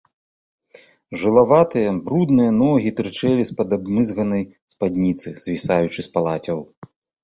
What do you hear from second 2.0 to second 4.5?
брудныя ногі тырчэлі з-пад абмызганай